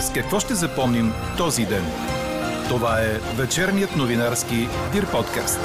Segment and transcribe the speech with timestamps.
[0.00, 1.84] С какво ще запомним този ден?
[2.68, 4.56] Това е вечерният новинарски
[4.92, 5.60] Дир подкаст.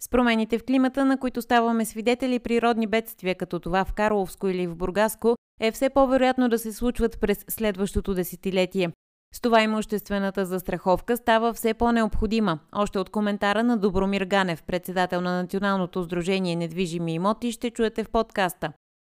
[0.00, 4.66] С промените в климата, на които ставаме свидетели природни бедствия, като това в Карловско или
[4.66, 8.90] в Бургаско, е все по-вероятно да се случват през следващото десетилетие.
[9.34, 12.58] С това имуществената застраховка става все по-необходима.
[12.72, 18.10] Още от коментара на Добромир Ганев, председател на Националното сдружение Недвижими имоти, ще чуете в
[18.10, 18.72] подкаста.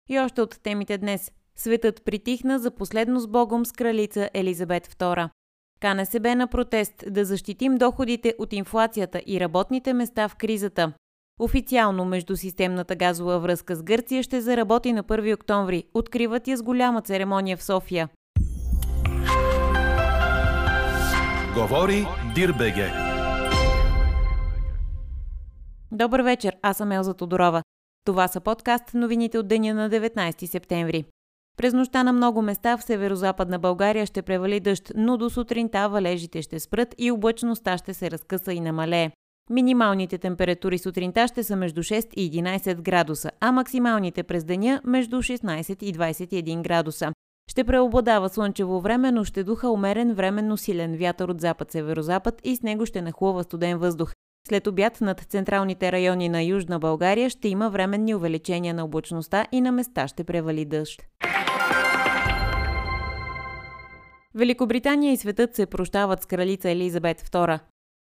[0.10, 1.32] И още от темите днес.
[1.56, 5.30] Светът притихна за последно с Богом с кралица Елизабет II.
[5.80, 10.94] КНСБ на протест да защитим доходите от инфлацията и работните места в кризата.
[11.40, 15.84] Официално междусистемната газова връзка с Гърция ще заработи на 1 октомври.
[15.94, 18.10] Откриват я с голяма церемония в София.
[21.54, 22.92] Говори Дирбеге.
[25.92, 27.64] Добър вечер, аз съм Елза Тодорова.
[28.08, 31.06] Това са подкаст новините от деня на 19 септември.
[31.58, 36.42] През нощта на много места в северо-западна България ще превали дъжд, но до сутринта валежите
[36.42, 39.12] ще спрат и облачността ще се разкъса и намалее.
[39.50, 45.18] Минималните температури сутринта ще са между 6 и 11 градуса, а максималните през деня между
[45.18, 47.12] 16 и 21 градуса.
[47.52, 52.62] Ще преобладава слънчево време, но ще духа умерен временно силен вятър от запад-северозапад и с
[52.62, 54.14] него ще нахлува студен въздух.
[54.48, 59.62] След обяд над централните райони на Южна България ще има временни увеличения на облачността и
[59.62, 61.02] на места ще превали дъжд.
[64.36, 67.60] Великобритания и светът се прощават с кралица Елизабет II.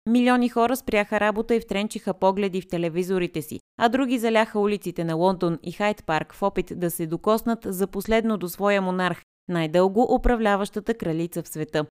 [0.09, 5.15] Милиони хора спряха работа и втренчиха погледи в телевизорите си, а други заляха улиците на
[5.15, 10.15] Лондон и Хайт парк в опит да се докоснат за последно до своя монарх, най-дълго
[10.15, 11.85] управляващата кралица в света.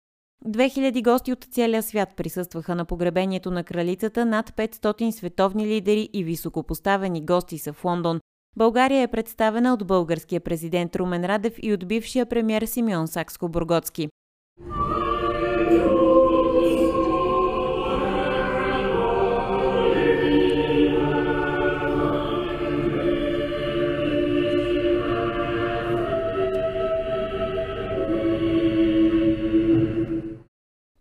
[0.45, 6.25] 2000 гости от целия свят присъстваха на погребението на кралицата, над 500 световни лидери и
[6.25, 8.21] високопоставени гости са в Лондон.
[8.57, 14.09] България е представена от българския президент Румен Радев и от бившия премьер Симеон Сакско-Бургоцки.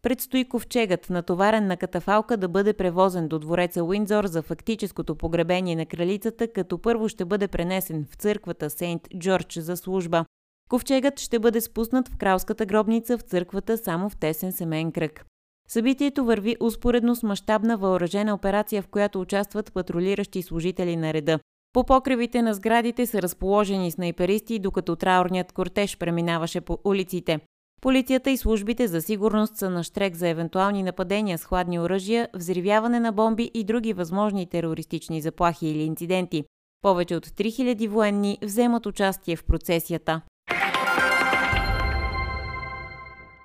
[0.06, 5.86] Предстои ковчегът, натоварен на катафалка, да бъде превозен до двореца Уиндзор за фактическото погребение на
[5.86, 10.26] кралицата, като първо ще бъде пренесен в църквата Сейнт Джордж за служба.
[10.70, 15.26] Ковчегът ще бъде спуснат в кралската гробница в църквата само в тесен семейен кръг.
[15.68, 21.40] Събитието върви успоредно с мащабна въоръжена операция, в която участват патрулиращи служители на реда.
[21.74, 27.40] По покривите на сградите са разположени снайперисти, докато траурният кортеж преминаваше по улиците.
[27.82, 33.00] Полицията и службите за сигурност са на штрек за евентуални нападения с хладни оръжия, взривяване
[33.00, 36.44] на бомби и други възможни терористични заплахи или инциденти.
[36.82, 40.22] Повече от 3000 военни вземат участие в процесията.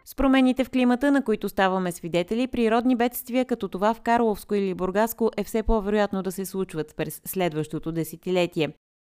[0.04, 4.74] С промените в климата, на които ставаме свидетели, природни бедствия като това в Карловско или
[4.74, 8.68] Бургаско е все по-вероятно да се случват през следващото десетилетие.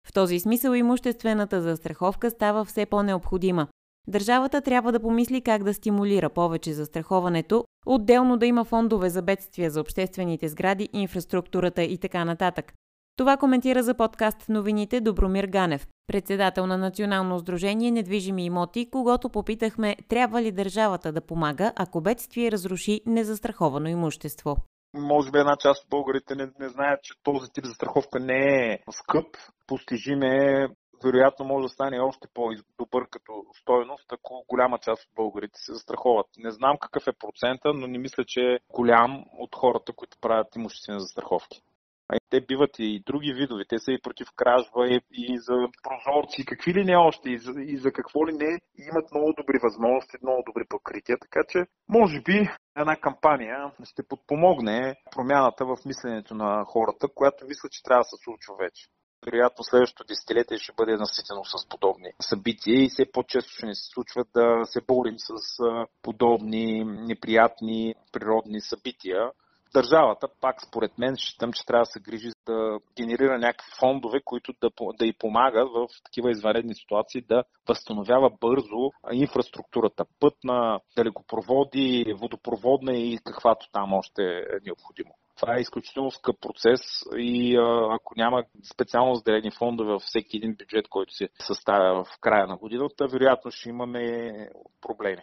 [0.08, 3.68] В този смисъл имуществената застраховка става все по-необходима.
[4.08, 9.70] Държавата трябва да помисли как да стимулира повече застраховането, отделно да има фондове за бедствия
[9.70, 12.72] за обществените сгради, инфраструктурата и така нататък.
[13.16, 19.96] Това коментира за подкаст новините Добромир Ганев, председател на Национално сдружение Недвижими имоти, когато попитахме
[20.08, 24.56] трябва ли държавата да помага, ако бедствие разруши незастраховано имущество.
[24.94, 28.78] Може би една част от българите не, не знаят, че този тип застраховка не е
[28.90, 29.26] скъп,
[29.66, 30.68] постижим е
[31.04, 36.26] вероятно може да стане още по-добър като стоеност, ако голяма част от българите се застраховат.
[36.38, 40.56] Не знам какъв е процента, но не мисля, че е голям от хората, които правят
[40.56, 41.62] имуществени застраховки.
[42.08, 43.64] А те биват и други видове.
[43.68, 47.52] Те са и против кражба, и, и за прозорци, какви ли не още, и за,
[47.60, 48.60] и за какво ли не.
[48.88, 51.18] Имат много добри възможности, много добри покрития.
[51.20, 57.68] Така че, може би, една кампания ще подпомогне промяната в мисленето на хората, която мисля,
[57.68, 58.84] че трябва да се случва вече
[59.26, 63.90] вероятно следващото десетилетие ще бъде наситено с подобни събития и все по-често ще ни се
[63.94, 65.58] случва да се борим с
[66.02, 69.30] подобни неприятни природни събития.
[69.74, 74.52] Държавата, пак според мен, считам, че трябва да се грижи да генерира някакви фондове, които
[74.60, 82.92] да, да й помагат в такива извънредни ситуации да възстановява бързо инфраструктурата, пътна, далекопроводи, водопроводна
[82.92, 85.14] и каквато там още е необходимо.
[85.40, 86.80] Това е изключително скъп процес
[87.16, 87.56] и
[87.90, 92.56] ако няма специално заделени фондове във всеки един бюджет, който се съставя в края на
[92.56, 94.32] годината, вероятно ще имаме
[94.80, 95.22] проблеми.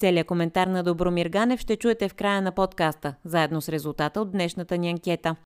[0.00, 4.32] Целият коментар на Добромир Ганев ще чуете в края на подкаста, заедно с резултата от
[4.32, 5.36] днешната ни анкета.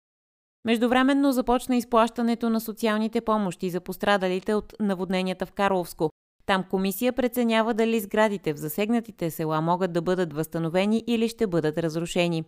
[0.65, 6.11] Междувременно започна изплащането на социалните помощи за пострадалите от наводненията в Карловско.
[6.47, 11.79] Там комисия преценява дали сградите в засегнатите села могат да бъдат възстановени или ще бъдат
[11.79, 12.45] разрушени.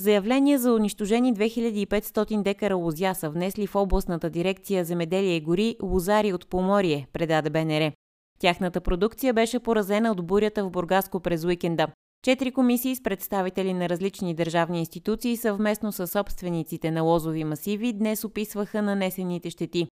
[0.00, 6.32] Заявления за унищожени 2500 декара лозя са внесли в областната дирекция Земеделие и гори Лозари
[6.32, 7.92] от Поморие, предаде БНР.
[8.40, 11.86] Тяхната продукция беше поразена от бурята в Бургаско през уикенда.
[12.24, 18.24] Четири комисии с представители на различни държавни институции съвместно с собствениците на лозови масиви днес
[18.24, 19.86] описваха нанесените щети.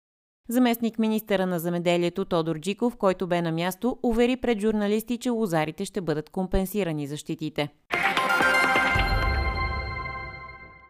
[0.49, 5.85] Заместник министъра на замеделието Тодор Джиков, който бе на място, увери пред журналисти, че лозарите
[5.85, 7.69] ще бъдат компенсирани за щетите.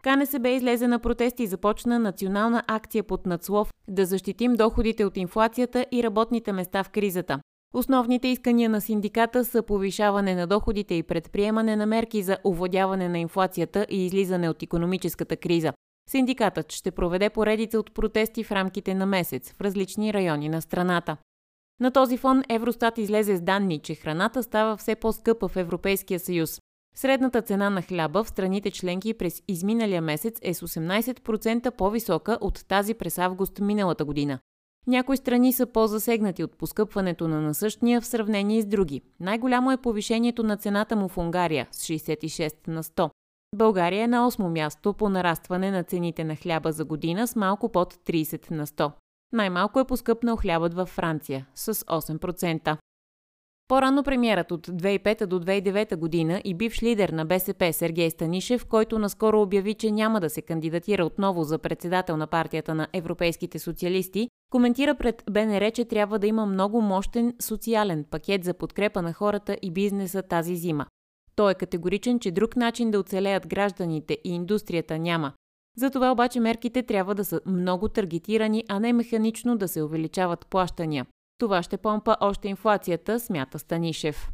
[0.05, 5.85] КНСБ излезе на протести и започна национална акция под надслов да защитим доходите от инфлацията
[5.91, 7.39] и работните места в кризата.
[7.73, 13.19] Основните искания на синдиката са повишаване на доходите и предприемане на мерки за овладяване на
[13.19, 15.73] инфлацията и излизане от економическата криза.
[16.09, 21.17] Синдикатът ще проведе поредица от протести в рамките на месец в различни райони на страната.
[21.79, 26.59] На този фон Евростат излезе с данни, че храната става все по-скъпа в Европейския съюз.
[26.95, 32.65] Средната цена на хляба в страните членки през изминалия месец е с 18% по-висока от
[32.67, 34.39] тази през август миналата година.
[34.87, 39.01] Някои страни са по-засегнати от поскъпването на насъщния в сравнение с други.
[39.19, 43.09] Най-голямо е повишението на цената му в Унгария с 66 на 100.
[43.55, 47.69] България е на 8 място по нарастване на цените на хляба за година с малко
[47.69, 48.91] под 30 на 100.
[49.33, 52.77] Най-малко е поскъпнал хлябът във Франция с 8%.
[53.67, 58.99] По-рано премиерът от 2005 до 2009 година и бивш лидер на БСП Сергей Станишев, който
[58.99, 64.29] наскоро обяви, че няма да се кандидатира отново за председател на партията на европейските социалисти,
[64.51, 69.57] коментира пред БНР, че трябва да има много мощен социален пакет за подкрепа на хората
[69.61, 70.85] и бизнеса тази зима.
[71.35, 75.33] Той е категоричен, че друг начин да оцелеят гражданите и индустрията няма.
[75.77, 81.05] Затова обаче мерките трябва да са много таргетирани, а не механично да се увеличават плащания.
[81.37, 84.31] Това ще помпа още инфлацията, смята Станишев.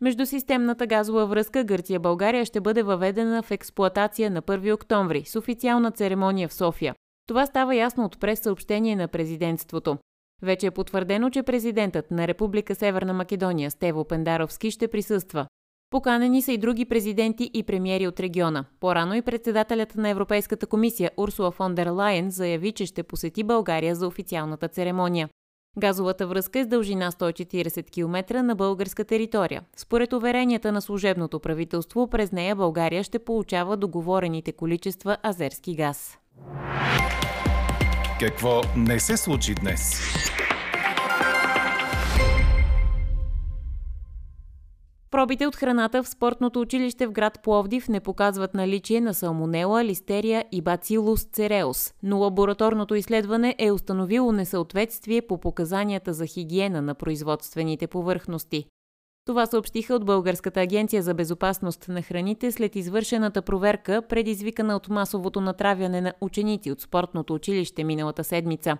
[0.00, 6.48] Междусистемната газова връзка Гърция-България ще бъде въведена в експлоатация на 1 октомври с официална церемония
[6.48, 6.94] в София.
[7.28, 9.98] Това става ясно от прес-съобщение на президентството.
[10.42, 15.46] Вече е потвърдено, че президентът на Република Северна Македония Стево Пендаровски ще присъства.
[15.92, 18.64] Поканени са и други президенти и премиери от региона.
[18.80, 23.94] По-рано и председателят на Европейската комисия Урсула фон дер Лайен заяви, че ще посети България
[23.94, 25.28] за официалната церемония.
[25.78, 29.62] Газовата връзка е с дължина 140 км на българска територия.
[29.76, 36.18] Според уверенията на служебното правителство, през нея България ще получава договорените количества азерски газ.
[38.20, 40.02] Какво не се случи днес?
[45.12, 50.44] Пробите от храната в спортното училище в град Пловдив не показват наличие на салмонела, листерия
[50.52, 57.86] и бацилус цереус, но лабораторното изследване е установило несъответствие по показанията за хигиена на производствените
[57.86, 58.64] повърхности.
[59.26, 65.40] Това съобщиха от Българската агенция за безопасност на храните след извършената проверка, предизвикана от масовото
[65.40, 68.76] натравяне на ученици от спортното училище миналата седмица.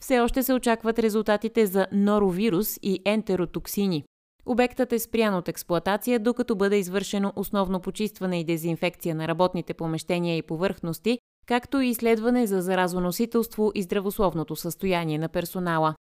[0.00, 4.04] Все още се очакват резултатите за норовирус и ентеротоксини.
[4.46, 10.36] Обектът е спрян от експлоатация, докато бъде извършено основно почистване и дезинфекция на работните помещения
[10.36, 15.94] и повърхности, както и изследване за заразоносителство и здравословното състояние на персонала.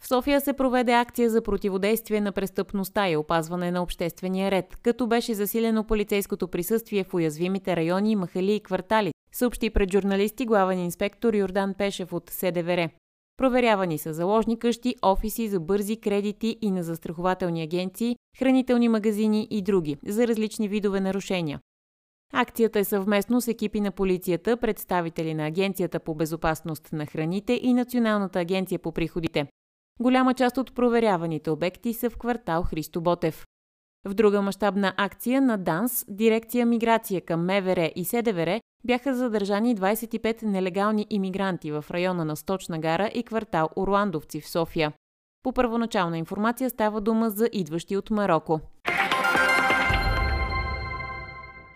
[0.00, 5.06] В София се проведе акция за противодействие на престъпността и опазване на обществения ред, като
[5.06, 11.34] беше засилено полицейското присъствие в уязвимите райони, махали и квартали, съобщи пред журналисти главен инспектор
[11.34, 12.88] Йордан Пешев от СДВР.
[13.38, 19.62] Проверявани са заложни къщи, офиси за бързи кредити и на застрахователни агенции, хранителни магазини и
[19.62, 21.60] други за различни видове нарушения.
[22.32, 27.74] Акцията е съвместно с екипи на полицията, представители на Агенцията по безопасност на храните и
[27.74, 29.46] Националната агенция по приходите.
[30.00, 33.46] Голяма част от проверяваните обекти са в квартал Христо Ботев.
[34.08, 40.42] В друга мащабна акция на ДАНС, дирекция Миграция към МВР и СДВР бяха задържани 25
[40.42, 44.92] нелегални иммигранти в района на Сточна гара и квартал Орландовци в София.
[45.42, 48.60] По първоначална информация става дума за идващи от Марокко.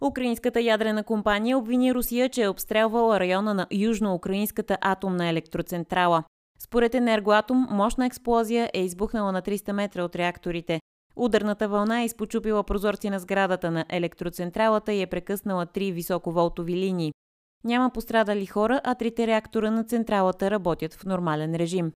[0.05, 6.25] Украинската ядрена компания обвини Русия, че е обстрелвала района на южноукраинската атомна електроцентрала.
[6.59, 10.81] Според Енергоатом, мощна експлозия е избухнала на 300 метра от реакторите.
[11.17, 17.13] Ударната вълна е изпочупила прозорци на сградата на електроцентралата и е прекъснала три високоволтови линии.
[17.65, 21.93] Няма пострадали хора, а трите реактора на централата работят в нормален режим.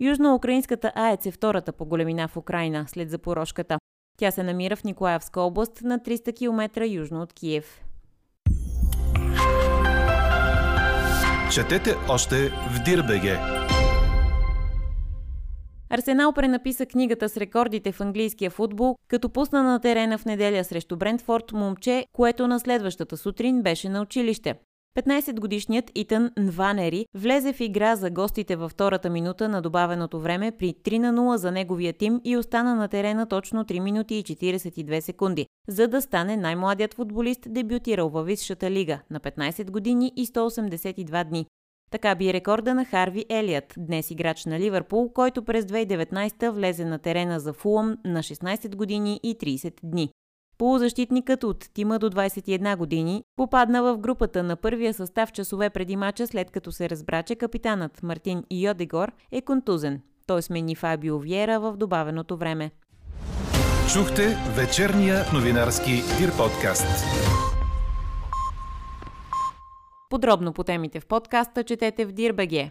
[0.00, 3.78] Южноукраинската АЕЦ е втората по големина в Украина, след запорожката.
[4.18, 7.84] Тя се намира в Николаевска област на 300 км южно от Киев.
[11.52, 13.59] Четете още в Дирбеге.
[15.92, 20.96] Арсенал пренаписа книгата с рекордите в английския футбол, като пусна на терена в неделя срещу
[20.96, 24.54] Брентфорд момче, което на следващата сутрин беше на училище.
[24.98, 30.74] 15-годишният Итан Нванери влезе в игра за гостите във втората минута на добавеното време при
[30.74, 35.00] 3 на 0 за неговия тим и остана на терена точно 3 минути и 42
[35.00, 41.24] секунди, за да стане най-младият футболист, дебютирал във Висшата лига на 15 години и 182
[41.24, 41.46] дни.
[41.90, 46.98] Така би рекорда на Харви Елият, днес играч на Ливърпул, който през 2019 влезе на
[46.98, 50.10] терена за Фулъм на 16 години и 30 дни.
[50.58, 56.26] Полузащитникът от тима до 21 години попадна в групата на първия състав часове преди мача,
[56.26, 60.00] след като се разбра, че капитанът Мартин Йодегор е контузен.
[60.26, 62.70] Той смени Фабио Виера в добавеното време.
[63.92, 66.86] Чухте вечерния новинарски Дир подкаст.
[70.10, 72.70] Подробно по темите в подкаста четете в Дирбеге.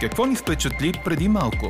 [0.00, 1.66] Какво ни впечатли преди малко?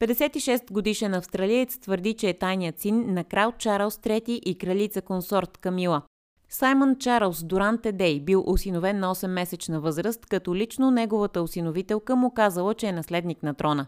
[0.00, 5.58] 56 годишен австралиец твърди, че е тайният син на крал Чарлз III и кралица консорт
[5.58, 6.02] Камила.
[6.48, 12.74] Саймън Чарлз Дуранте Дей бил осиновен на 8-месечна възраст, като лично неговата осиновителка му казала,
[12.74, 13.86] че е наследник на трона.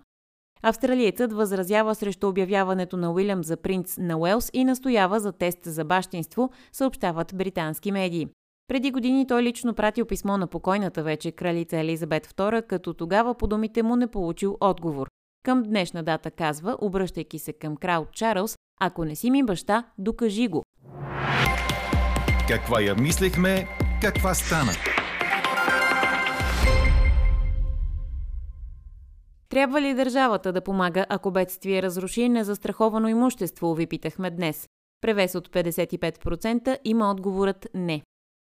[0.62, 5.84] Австралиецът възразява срещу обявяването на Уилям за принц на Уелс и настоява за тест за
[5.84, 8.28] бащинство, съобщават британски медии.
[8.68, 13.46] Преди години той лично пратил писмо на покойната вече кралица Елизабет II, като тогава по
[13.46, 15.08] думите му не получил отговор.
[15.44, 20.48] Към днешна дата казва, обръщайки се към крал Чарлз, ако не си ми баща, докажи
[20.48, 20.62] го.
[22.48, 23.68] Каква я мислехме,
[24.02, 24.72] каква стана?
[29.48, 34.68] Трябва ли държавата да помага, ако бедствие разруши незастраховано имущество, ви питахме днес.
[35.00, 38.02] Превес от 55% има отговорът не.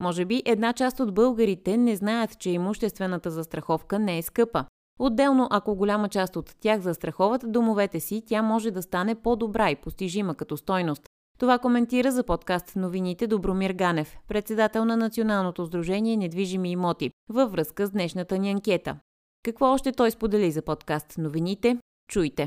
[0.02, 4.64] Може би една част от българите не знаят, че имуществената застраховка не е скъпа.
[4.98, 9.76] Отделно, ако голяма част от тях застраховат домовете си, тя може да стане по-добра и
[9.76, 11.02] постижима като стойност.
[11.38, 17.86] Това коментира за подкаст новините Добромир Ганев, председател на Националното сдружение Недвижими имоти, във връзка
[17.86, 18.96] с днешната ни анкета.
[19.44, 21.76] Какво още той сподели за подкаст новините?
[22.08, 22.46] Чуйте!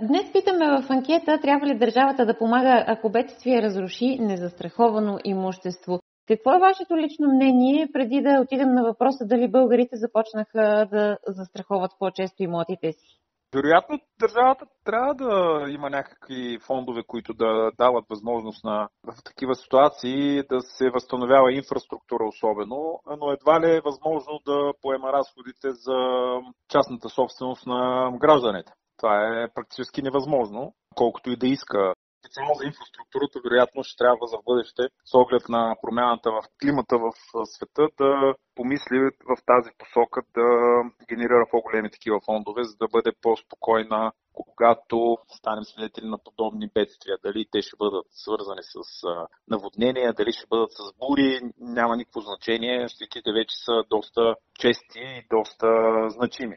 [0.00, 5.98] Днес питаме в анкета, трябва ли държавата да помага, ако бедствие разруши незастраховано имущество.
[6.28, 11.90] Какво е вашето лично мнение, преди да отидем на въпроса дали българите започнаха да застраховат
[11.98, 13.20] по-често имотите си?
[13.54, 20.42] Вероятно, държавата трябва да има някакви фондове, които да дават възможност на в такива ситуации
[20.42, 25.98] да се възстановява инфраструктура особено, но едва ли е възможно да поема разходите за
[26.68, 28.72] частната собственост на гражданите.
[28.96, 31.94] Това е практически невъзможно, колкото и да иска
[32.34, 37.12] специално за инфраструктурата, вероятно ще трябва за бъдеще, с оглед на промяната в климата в
[37.44, 38.98] света, да помисли
[39.30, 40.48] в тази посока да
[41.08, 47.16] генерира по-големи такива фондове, за да бъде по-спокойна, когато станем свидетели на подобни бедствия.
[47.24, 49.02] Дали те ще бъдат свързани с
[49.48, 52.88] наводнения, дали ще бъдат с бури, няма никакво значение.
[52.88, 55.66] Щетите вече са доста чести и доста
[56.08, 56.56] значими.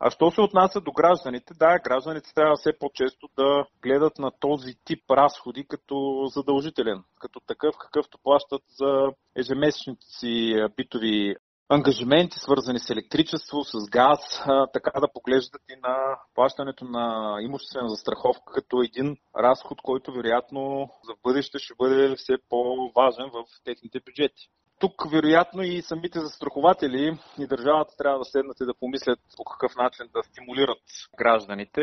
[0.00, 4.74] А що се отнася до гражданите, да, гражданите трябва все по-често да гледат на този
[4.84, 11.36] тип разходи като задължителен, като такъв, какъвто плащат за ежемесечните си битови
[11.68, 18.52] ангажименти, свързани с електричество, с газ, така да поглеждат и на плащането на имуществена застраховка
[18.52, 24.50] като един разход, който вероятно за бъдеще ще бъде все по-важен в техните бюджети.
[24.80, 29.76] Тук, вероятно, и самите застрахователи и държавата трябва да седнат и да помислят по какъв
[29.76, 30.82] начин да стимулират
[31.18, 31.80] гражданите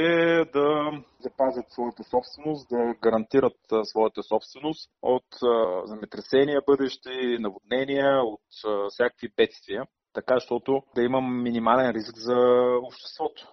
[0.53, 5.25] да запазят своята собственост, да гарантират своята собственост от
[5.85, 8.41] земетресения бъдещи, наводнения, от
[8.89, 9.83] всякакви бедствия,
[10.13, 12.37] така, защото да имам минимален риск за
[12.83, 13.47] обществото.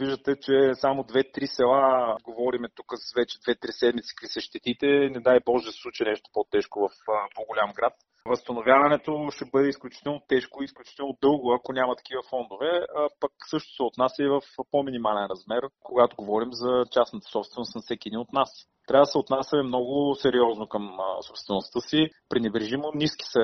[0.00, 5.20] Виждате, че само 2-3 села, говориме тук с вече 2-3 седмици, какви са щетите, не
[5.20, 6.90] дай Боже се случи нещо по-тежко в
[7.34, 7.94] по-голям град.
[8.28, 13.74] Възстановяването ще бъде изключително тежко и изключително дълго, ако няма такива фондове, а пък също
[13.74, 18.32] се отнася и в по-минимален размер, когато говорим за частната собственост на всеки един от
[18.32, 22.08] нас трябва да се отнасяме много сериозно към собствеността си.
[22.28, 23.40] Пренебрежимо ниски са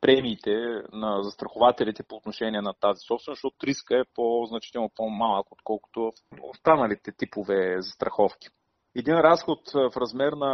[0.00, 0.50] премиите
[0.92, 6.12] на застрахователите по отношение на тази собственост, защото риска е по-значително по-малък, отколкото
[6.42, 8.48] останалите типове застраховки.
[8.96, 10.46] Един разход в размер на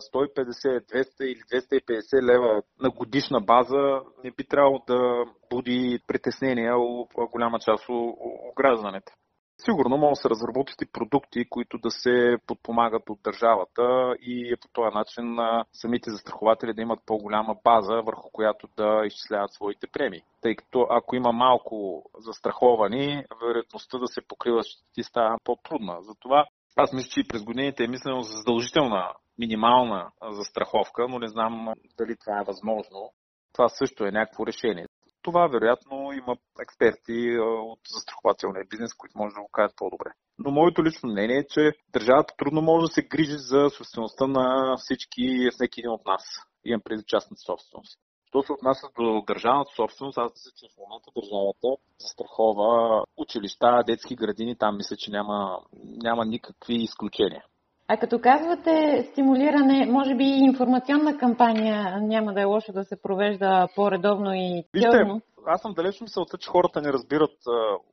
[0.00, 7.06] 150, 200 или 250 лева на годишна база не би трябвало да буди притеснения у
[7.32, 9.12] голяма част от гражданите.
[9.58, 14.68] Сигурно може да се разработят и продукти, които да се подпомагат от държавата и по
[14.72, 15.36] този начин
[15.72, 20.22] самите застрахователи да имат по-голяма база, върху която да изчисляват своите премии.
[20.42, 25.96] Тъй като ако има малко застраховани, вероятността да се покриват щети става по-трудна.
[26.00, 26.46] Затова
[26.76, 31.74] аз мисля, че и през годините е мислено за задължителна минимална застраховка, но не знам
[31.98, 33.12] дали това е възможно.
[33.52, 34.86] Това също е някакво решение.
[35.22, 40.10] Това вероятно има експерти от застрахователния бизнес, които може да го кажат по-добре.
[40.38, 44.76] Но моето лично мнение е, че държавата трудно може да се грижи за собствеността на
[44.76, 46.22] всички, всеки един от нас.
[46.64, 47.98] Имам преди частната собственост.
[48.36, 51.68] Що се отнася до държавната собственост, аз мисля, че в момента държавата
[52.00, 55.58] застрахова училища, детски градини, там мисля, че няма,
[56.02, 57.44] няма никакви изключения.
[57.88, 63.02] А като казвате стимулиране, може би и информационна кампания няма да е лошо да се
[63.02, 64.98] провежда по-редовно и Вижте,
[65.46, 67.38] аз съм далеч мисълта, че хората не разбират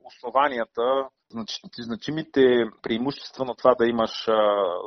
[0.04, 1.08] основанията,
[1.78, 4.26] значимите преимущества на това да имаш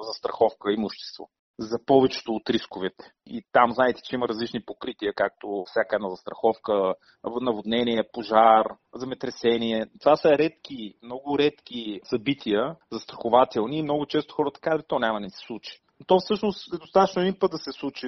[0.08, 3.12] застраховка имущество за повечето от рисковете.
[3.26, 6.94] И там знаете, че има различни покрития, както всяка една застраховка,
[7.42, 9.86] наводнение, пожар, земетресение.
[10.00, 15.30] Това са редки, много редки събития, застрахователни и много често хората казват, то няма да
[15.30, 15.82] се случи.
[16.00, 18.08] Но то всъщност е достатъчно един път да се случи.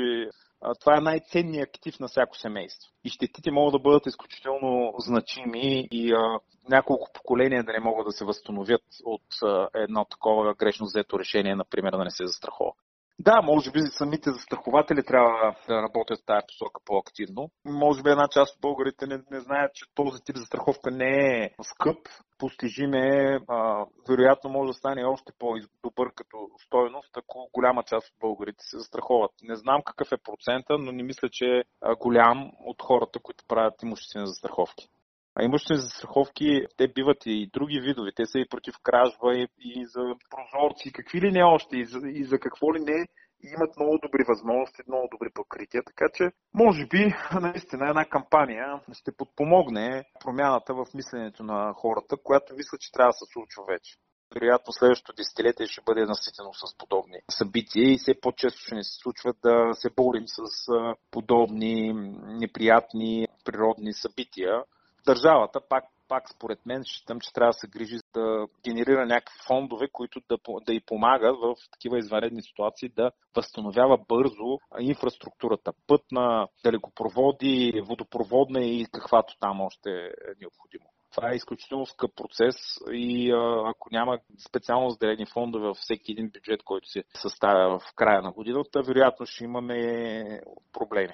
[0.80, 2.92] Това е най-ценният актив на всяко семейство.
[3.04, 6.40] И щетите могат да бъдат изключително значими и а,
[6.70, 11.56] няколко поколения да не могат да се възстановят от а, едно такова грешно взето решение,
[11.56, 12.72] например, да не се застрахова.
[13.22, 17.50] Да, може би самите застрахователи трябва да работят в тази посока по-активно.
[17.66, 21.50] Може би една част от българите не, не знаят, че този тип застраховка не е
[21.64, 21.98] скъп,
[22.38, 28.20] постижим е, а, вероятно може да стане още по-добър като стоеност, ако голяма част от
[28.20, 29.32] българите се застраховат.
[29.44, 31.64] Не знам какъв е процента, но не мисля, че е
[32.00, 34.90] голям от хората, които правят имуществени застраховки.
[35.40, 38.12] А имуществени застраховки, те биват и други видове.
[38.16, 42.00] Те са и против кражба, и, и за прозорци, какви ли не още, и за,
[42.08, 43.08] и за какво ли не?
[43.56, 49.12] Имат много добри възможности, много добри покрития, така че може би наистина една кампания ще
[49.12, 53.96] подпомогне промяната в мисленето на хората, която мисля, че трябва да се случва вече.
[54.34, 58.96] Вероятно следващото десетилетие ще бъде наситено с подобни събития и все по-често ще ни се
[59.02, 60.42] случва да се борим с
[61.12, 61.94] подобни
[62.40, 64.64] неприятни природни събития,
[65.06, 69.88] държавата, пак, пак според мен, считам, че трябва да се грижи да генерира някакви фондове,
[69.92, 77.82] които да, да й помагат в такива изваредни ситуации да възстановява бързо инфраструктурата, пътна, далекопроводи,
[77.86, 80.10] водопроводна и каквато там още е
[80.42, 80.86] необходимо.
[81.16, 82.56] Това е изключително скъп процес
[82.92, 83.32] и
[83.66, 88.32] ако няма специално заделени фондове във всеки един бюджет, който се съставя в края на
[88.32, 90.42] годината, вероятно ще имаме
[90.74, 91.14] проблеми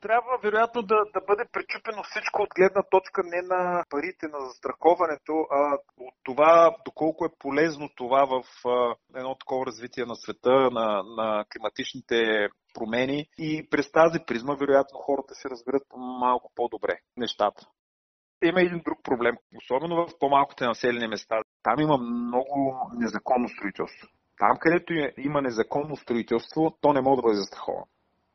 [0.00, 5.46] трябва вероятно да, да бъде пречупено всичко от гледна точка не на парите на застраховането,
[5.50, 8.42] а от това доколко е полезно това в
[9.14, 15.34] едно такова развитие на света, на, на климатичните промени и през тази призма вероятно хората
[15.34, 17.66] се разберат малко по-добре нещата.
[18.44, 21.42] Има един друг проблем, особено в по-малките населени места.
[21.62, 24.08] Там има много незаконно строителство.
[24.38, 27.86] Там, където има незаконно строителство, то не може да бъде застраховано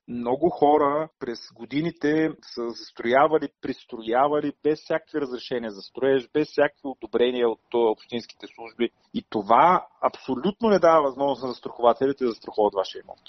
[0.07, 7.49] много хора през годините са застроявали, пристроявали без всякакви разрешения за строеж, без всякакви одобрения
[7.49, 8.89] от общинските служби.
[9.13, 13.19] И това абсолютно не дава възможност на застрахователите да застраховат вашия имот.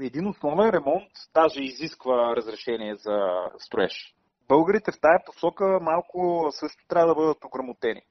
[0.00, 3.18] Един основен ремонт даже изисква разрешение за
[3.58, 4.14] строеж.
[4.48, 8.02] Българите в тая посока малко също трябва да бъдат ограмотени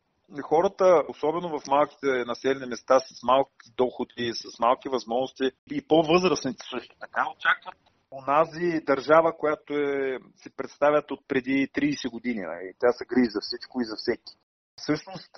[0.41, 6.95] хората, особено в малките населени места с малки доходи, с малки възможности и по-възрастните също
[6.99, 7.75] така очакват
[8.11, 12.41] онази държава, която е, се представят от преди 30 години.
[12.41, 12.73] Нали?
[12.79, 14.33] Тя се грижи за всичко и за всеки.
[14.75, 15.31] Всъщност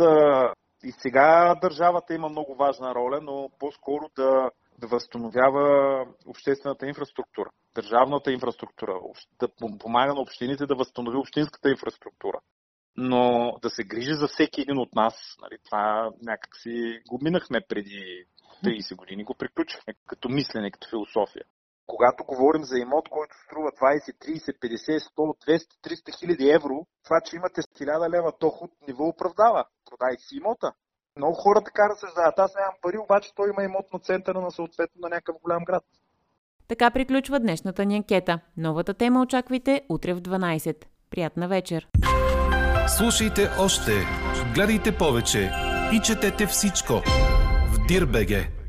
[0.83, 8.31] и сега държавата има много важна роля, но по-скоро да, да възстановява обществената инфраструктура, държавната
[8.31, 8.99] инфраструктура,
[9.39, 9.47] да
[9.79, 12.39] помага на общините да възстанови общинската инфраструктура.
[12.97, 17.61] Но да се грижи за всеки един от нас, нали, това някак си го минахме
[17.69, 18.25] преди
[18.63, 21.43] 30 години, го приключихме като мислене, като философия.
[21.87, 27.21] Когато говорим за имот, който струва 20, 30, 50, 100, 200, 300 хиляди евро, това,
[27.25, 29.65] че имате 1000 лева доход, не ви оправдава.
[29.89, 30.73] Продайте си имота.
[31.17, 32.39] Много хора така разсъждават.
[32.39, 35.83] Аз нямам пари, обаче той има имот на центъра на съответно на някакъв голям град.
[36.67, 38.39] Така приключва днешната ни анкета.
[38.57, 40.85] Новата тема очаквайте утре в 12.
[41.09, 41.87] Приятна вечер!
[42.87, 43.91] Слушайте още,
[44.55, 45.51] гледайте повече
[45.93, 46.93] и четете всичко
[47.73, 48.62] в Дирбеге.